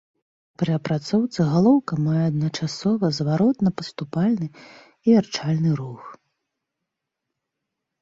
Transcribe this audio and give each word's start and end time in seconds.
Пры 0.61 0.71
апрацоўцы 0.77 1.39
галоўка 1.49 1.93
мае 2.07 2.23
адначасова 2.31 3.05
зваротна-паступальны 3.19 4.47
і 4.51 5.07
вярчальны 5.15 5.71
рух. 5.85 6.13